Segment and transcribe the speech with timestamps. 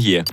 [0.00, 0.24] hier.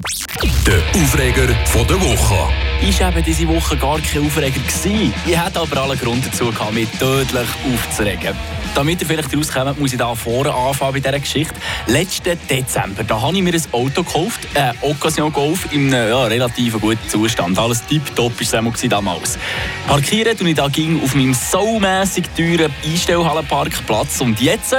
[0.65, 2.53] Der Aufreger von der Woche.
[2.87, 5.13] Ist eben diese Woche gar kein Aufreger gewesen.
[5.25, 8.35] Ich hätte aber allen Grund dazu gehabt, mich tödlich aufzuregen.
[8.75, 11.55] Damit ihr vielleicht rauskommt, muss ich da vorne anfangen bei dieser Geschichte.
[11.87, 16.25] Letzten Dezember, da habe ich mir ein Auto gekauft, äh, Occasion Golf, in einem ja,
[16.25, 17.57] relativ guten Zustand.
[17.57, 19.39] Alles tiptop war es damals.
[19.87, 24.19] Parkieren tue ich da ging auf meinem saumässig teuren Einstellhallenparkplatz.
[24.19, 24.75] Und jetzt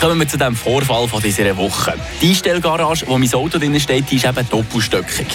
[0.00, 1.92] kommen wir zu dem Vorfall von dieser Woche.
[2.22, 5.26] Die Einstellgarage, wo mein Auto drin steht, ist eben doppelstöckig.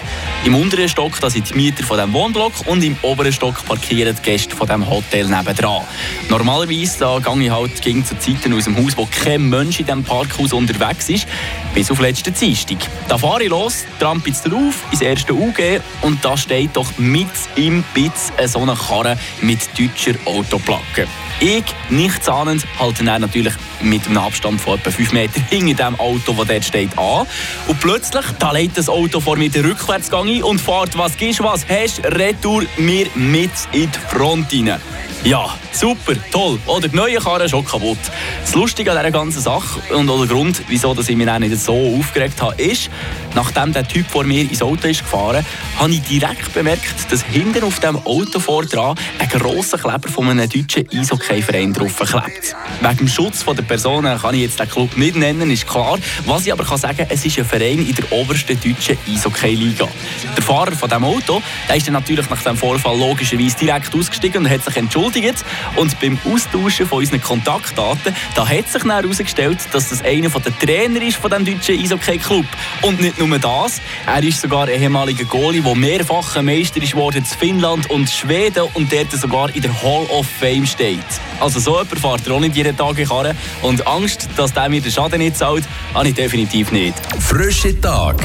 [0.43, 4.15] Im unteren Stock da sind die Mieter von dem Wohnblock und im oberen Stock parkieren
[4.15, 5.83] die Gäste von dem Hotel nebendran.
[6.29, 9.85] Normalerweise da gehe ich halt gegen zu Zeiten aus dem Haus, wo kein Mensch in
[9.85, 11.27] diesem Parkhaus unterwegs ist,
[11.75, 12.77] bis auf letzten Dienstag.
[13.07, 17.83] Da fahre ich los, trampelst drauf ins erste UG und da steht doch mit im
[17.93, 19.10] Bitz so eine Karre
[19.41, 21.07] mit deutscher Autoplacke.
[21.39, 25.99] Ich, nichts ahnend, halte dann natürlich mit einem Abstand von etwa 5 Metern hinter dem
[25.99, 27.25] Auto, das dort steht, an.
[27.67, 31.41] Und plötzlich, da legt das Auto vor mir den Rückwärtsgang ein und fährt, was gibst,
[31.41, 34.79] was hast, retour mir mit in die Front rein.
[35.23, 36.57] Ja, super, toll.
[36.65, 37.99] Oder die neue Karre schon kaputt.
[38.41, 42.41] Das Lustige an dieser ganzen Sache und der Grund, wieso ich mich nicht so aufgeregt
[42.41, 42.89] habe, ist,
[43.35, 45.45] nachdem der Typ vor mir ins Auto ist gefahren,
[45.77, 50.27] habe ich direkt bemerkt, dass hinten auf dem Auto vor dran ein grosser Kleber von
[50.27, 52.55] einem deutschen Eishockey-Verein drauf klebt.
[52.81, 55.99] Wegen dem Schutz der Personen kann ich jetzt den Club nicht nennen, ist klar.
[56.25, 59.87] Was ich aber kann sagen, es ist ein Verein in der obersten deutschen Eishockey-Liga.
[60.35, 64.45] Der Fahrer von dem Auto, der ist dann natürlich nach dem Vorfall logischerweise direkt ausgestiegen
[64.45, 65.45] und hat sich entschuldigt entschuldigt.
[65.75, 70.57] Und beim Austauschen von unseren Kontaktdaten, da hat sich dann herausgestellt, dass das einer der
[70.59, 72.45] Trainer ist von dem deutschen Eishockey-Club.
[72.81, 77.89] Und nicht nur das, er ist sogar ehemaliger Goalie, der mehrfacher Meister ist in Finnland
[77.89, 80.99] und Schweden und dort sogar in der Hall of Fame steht.
[81.39, 83.35] Also so jemand fährt er auch nicht jeden Tag in.
[83.61, 86.95] Und Angst, dass der mir den Schaden nicht zahlt, habe ich definitiv nicht.
[87.19, 88.23] Frische Tag,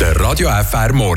[0.00, 1.12] der Radio FR Morgen.